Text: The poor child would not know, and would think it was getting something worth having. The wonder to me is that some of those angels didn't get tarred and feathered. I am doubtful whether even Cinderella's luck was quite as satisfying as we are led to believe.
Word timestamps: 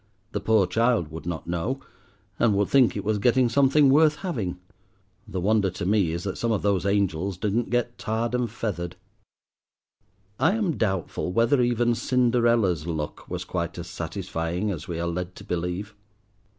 The 0.31 0.39
poor 0.41 0.65
child 0.65 1.09
would 1.11 1.27
not 1.27 1.45
know, 1.45 1.79
and 2.39 2.55
would 2.55 2.69
think 2.69 2.97
it 2.97 3.03
was 3.03 3.19
getting 3.19 3.49
something 3.49 3.87
worth 3.91 4.15
having. 4.15 4.57
The 5.27 5.39
wonder 5.39 5.69
to 5.69 5.85
me 5.85 6.11
is 6.11 6.23
that 6.23 6.39
some 6.39 6.51
of 6.51 6.63
those 6.63 6.87
angels 6.87 7.37
didn't 7.37 7.69
get 7.69 7.99
tarred 7.99 8.33
and 8.33 8.49
feathered. 8.49 8.95
I 10.39 10.53
am 10.53 10.75
doubtful 10.75 11.31
whether 11.31 11.61
even 11.61 11.93
Cinderella's 11.93 12.87
luck 12.87 13.29
was 13.29 13.45
quite 13.45 13.77
as 13.77 13.85
satisfying 13.85 14.71
as 14.71 14.87
we 14.87 14.99
are 14.99 15.05
led 15.05 15.35
to 15.35 15.43
believe. 15.43 15.93